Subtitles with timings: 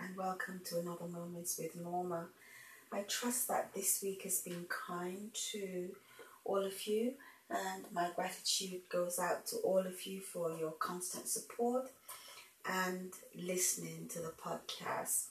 [0.00, 2.26] and welcome to another Moments with Norma.
[2.92, 5.88] I trust that this week has been kind to
[6.44, 7.14] all of you,
[7.50, 11.90] and my gratitude goes out to all of you for your constant support
[12.68, 15.26] and listening to the podcast.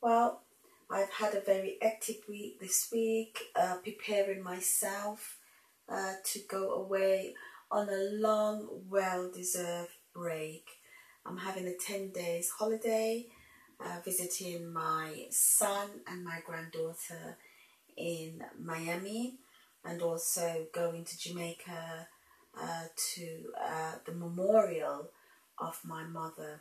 [0.00, 0.42] Well,
[0.90, 5.36] I've had a very active week this week, uh, preparing myself
[5.88, 7.34] uh, to go away
[7.70, 10.66] on a long, well deserved break.
[11.26, 13.26] I'm having a 10 days holiday,
[13.84, 17.36] uh, visiting my son and my granddaughter
[17.96, 19.34] in Miami,
[19.84, 22.08] and also going to Jamaica
[22.60, 22.84] uh,
[23.14, 25.10] to uh, the memorial
[25.58, 26.60] of my mother.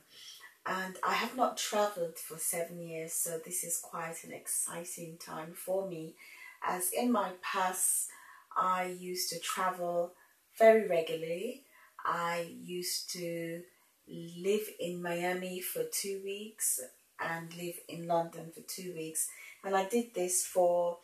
[0.66, 5.54] And I have not traveled for seven years, so this is quite an exciting time
[5.54, 6.16] for me.
[6.64, 8.10] As in my past,
[8.56, 10.14] I used to travel
[10.58, 11.64] very regularly.
[12.06, 13.62] I used to
[14.08, 16.82] live in Miami for two weeks
[17.22, 19.30] and live in London for two weeks.
[19.64, 21.00] And I did this for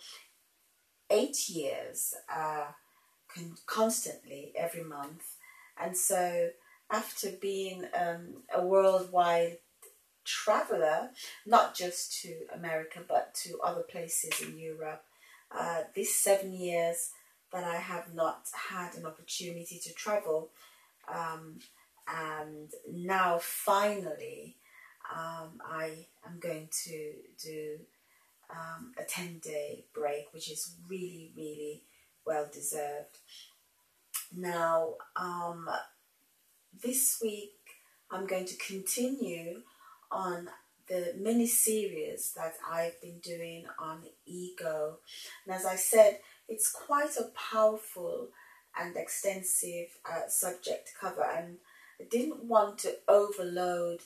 [1.10, 2.68] eight years, uh,
[3.34, 5.36] con- constantly every month.
[5.78, 6.50] And so,
[6.90, 9.58] after being um, a worldwide
[10.24, 11.10] traveler,
[11.46, 15.04] not just to America but to other places in Europe,
[15.52, 17.12] uh, this seven years
[17.52, 20.50] that I have not had an opportunity to travel.
[21.08, 21.60] Um,
[22.08, 24.58] and now finally,
[25.14, 27.80] um, I am going to do
[28.50, 31.84] um, a 10 day break, which is really, really
[32.26, 33.18] well deserved.
[34.36, 35.70] Now, um,
[36.84, 37.54] this week
[38.12, 39.62] I'm going to continue
[40.12, 40.50] on
[40.88, 44.98] the mini series that I've been doing on ego.
[45.46, 48.30] And as I said, it's quite a powerful
[48.80, 51.58] and extensive uh, subject cover, and
[52.00, 54.02] I didn't want to overload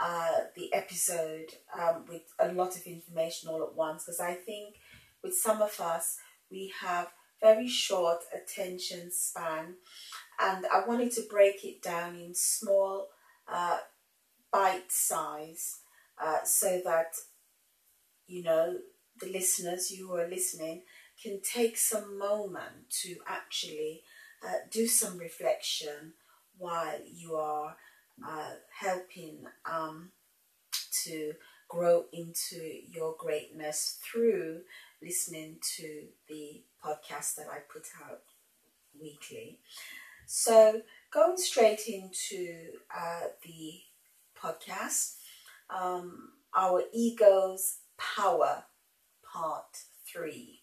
[0.00, 1.46] uh, the episode
[1.78, 4.76] um, with a lot of information all at once because I think
[5.22, 6.18] with some of us
[6.50, 7.08] we have
[7.40, 9.74] very short attention span,
[10.40, 13.08] and I wanted to break it down in small
[13.52, 13.78] uh,
[14.52, 15.80] bite size
[16.22, 17.14] uh, so that
[18.26, 18.76] you know
[19.20, 20.82] the listeners you who are listening
[21.22, 24.02] can take some moment to actually
[24.46, 26.12] uh, do some reflection
[26.56, 27.76] while you are
[28.26, 30.10] uh, helping um,
[31.04, 31.34] to
[31.68, 34.60] grow into your greatness through
[35.02, 38.22] listening to the podcast that I put out
[39.00, 39.60] weekly.
[40.26, 43.80] So, going straight into uh, the
[44.40, 45.16] podcast,
[45.70, 48.64] um, our ego's power,
[49.32, 50.60] part three.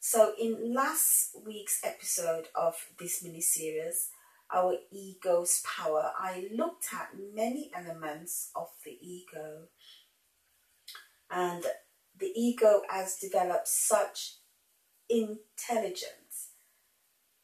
[0.00, 4.10] So, in last week's episode of this mini series,
[4.52, 9.68] Our Ego's Power, I looked at many elements of the ego.
[11.30, 11.64] And
[12.18, 14.36] the ego has developed such
[15.08, 16.50] intelligence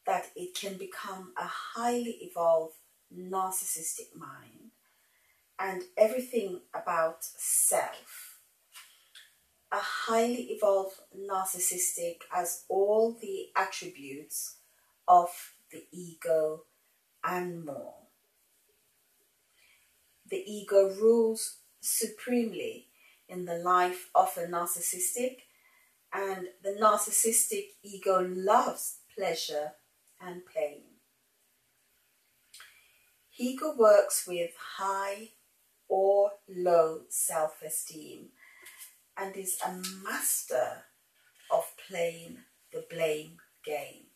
[0.05, 2.75] that it can become a highly evolved
[3.15, 4.71] narcissistic mind
[5.59, 8.33] and everything about self
[9.73, 14.57] a highly evolved narcissistic has all the attributes
[15.07, 15.29] of
[15.71, 16.61] the ego
[17.23, 17.95] and more.
[20.29, 22.87] The ego rules supremely
[23.27, 25.37] in the life of a narcissistic,
[26.13, 29.73] and the narcissistic ego loves pleasure
[30.21, 30.83] and pain.
[33.37, 35.29] Ego works with high
[35.87, 38.29] or low self esteem
[39.17, 39.73] and is a
[40.03, 40.83] master
[41.51, 42.37] of playing
[42.71, 44.12] the blame game.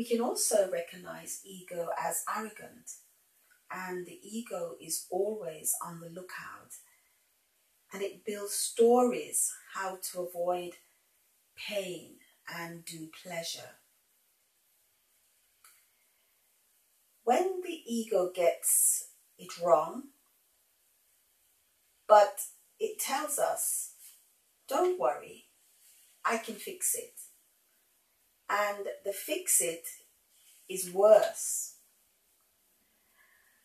[0.00, 2.90] We can also recognize ego as arrogant,
[3.70, 6.72] and the ego is always on the lookout
[7.92, 10.76] and it builds stories how to avoid
[11.54, 12.14] pain
[12.48, 13.76] and do pleasure.
[17.24, 20.04] When the ego gets it wrong,
[22.08, 22.40] but
[22.78, 23.90] it tells us,
[24.66, 25.48] don't worry,
[26.24, 27.20] I can fix it.
[28.50, 29.86] And the fix it
[30.68, 31.76] is worse.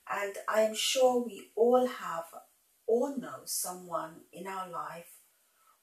[0.10, 2.26] And I am sure we all have
[2.88, 5.18] or know someone in our life,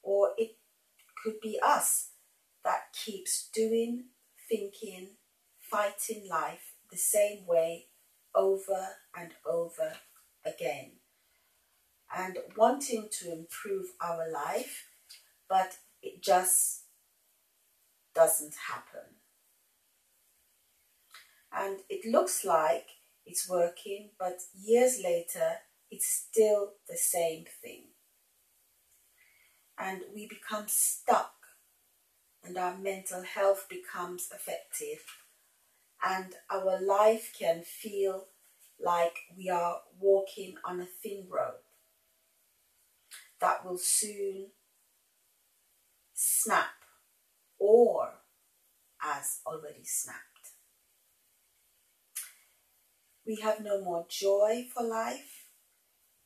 [0.01, 0.55] or it
[1.21, 2.11] could be us
[2.63, 4.05] that keeps doing,
[4.49, 5.09] thinking,
[5.59, 7.87] fighting life the same way
[8.33, 9.93] over and over
[10.45, 10.91] again
[12.15, 14.85] and wanting to improve our life,
[15.49, 16.82] but it just
[18.15, 19.15] doesn't happen.
[21.51, 22.87] And it looks like
[23.25, 25.57] it's working, but years later,
[25.91, 27.85] it's still the same thing.
[29.77, 31.33] And we become stuck,
[32.43, 34.99] and our mental health becomes affected,
[36.03, 38.25] and our life can feel
[38.83, 41.63] like we are walking on a thin rope
[43.39, 44.47] that will soon
[46.13, 46.82] snap
[47.83, 48.09] or
[48.99, 50.53] has already snapped.
[53.25, 55.49] We have no more joy for life.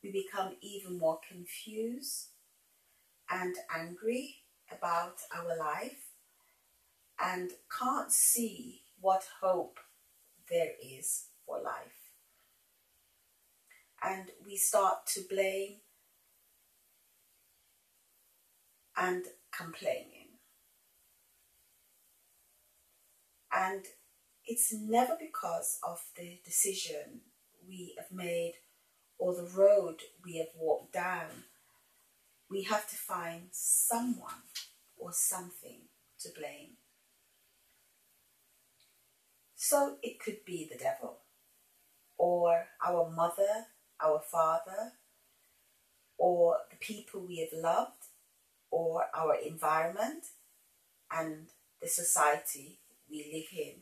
[0.02, 2.28] We become even more confused
[3.30, 4.36] and angry
[4.70, 6.04] about our life
[7.20, 9.78] and can't see what hope
[10.48, 12.12] there is for life.
[14.02, 15.78] And we start to blame
[18.96, 19.24] and
[19.56, 20.27] complaining.
[23.68, 23.84] And
[24.46, 27.20] it's never because of the decision
[27.68, 28.54] we have made
[29.18, 31.44] or the road we have walked down.
[32.50, 34.46] We have to find someone
[34.96, 35.80] or something
[36.20, 36.76] to blame.
[39.54, 41.18] So it could be the devil,
[42.16, 43.66] or our mother,
[44.02, 44.92] our father,
[46.16, 48.06] or the people we have loved,
[48.70, 50.24] or our environment
[51.10, 51.48] and
[51.82, 52.78] the society
[53.10, 53.74] we live in.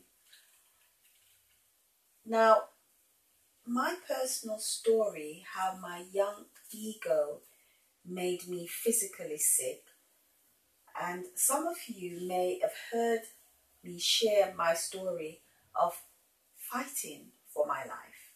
[2.25, 2.63] Now,
[3.65, 7.41] my personal story, how my young ego
[8.05, 9.83] made me physically sick,
[11.01, 13.21] and some of you may have heard
[13.83, 15.41] me share my story
[15.75, 15.93] of
[16.57, 18.33] fighting for my life.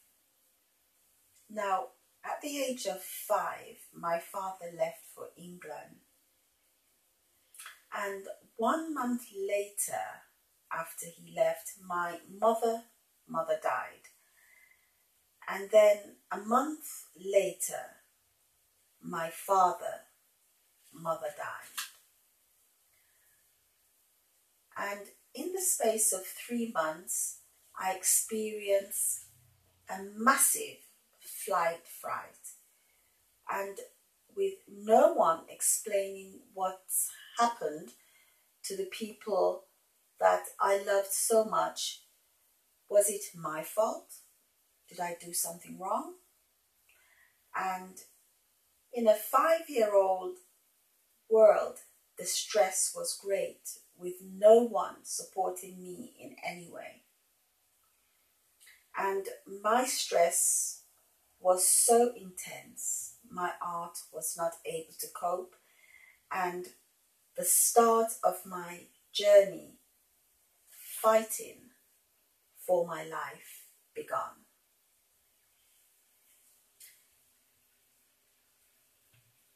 [1.49, 1.87] Now,
[2.23, 6.01] at the age of five, my father left for England
[7.93, 10.05] and one month later,
[10.73, 12.83] after he left, my mother
[13.27, 14.09] mother died.
[15.47, 17.97] And then a month later,
[19.01, 20.05] my father
[20.93, 21.81] mother died.
[24.77, 27.39] And in the space of three months,
[27.79, 29.25] I experienced
[29.89, 30.77] a massive
[31.19, 32.55] flight fright.
[33.51, 33.77] And
[34.35, 37.09] with no one explaining what's
[37.39, 37.89] happened
[38.63, 39.65] to the people
[40.21, 42.03] that I loved so much,
[42.87, 44.13] was it my fault?
[44.87, 46.13] Did I do something wrong?
[47.55, 47.97] And
[48.93, 50.37] in a five year old
[51.29, 51.79] world,
[52.19, 57.03] the stress was great with no one supporting me in any way.
[58.95, 59.25] And
[59.63, 60.83] my stress
[61.39, 65.55] was so intense, my art was not able to cope,
[66.31, 66.67] and
[67.35, 68.81] the start of my
[69.11, 69.80] journey
[71.01, 71.57] fighting
[72.65, 73.65] for my life
[73.95, 74.45] begun.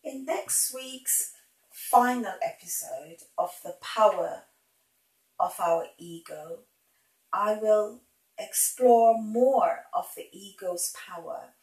[0.03, 1.33] In next week's
[1.71, 4.43] final episode of The Power
[5.39, 6.63] of Our Ego,
[7.31, 8.01] I will
[8.39, 11.53] explore more of the ego's power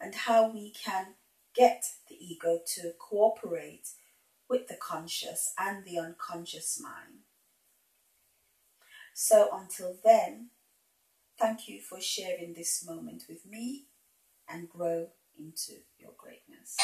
[0.00, 1.14] and how we can
[1.54, 3.88] get the ego to cooperate
[4.48, 7.24] with the conscious and the unconscious mind.
[9.14, 10.50] So until then,
[11.38, 13.84] thank you for sharing this moment with me
[14.48, 15.06] and grow
[15.38, 16.76] into your greatness.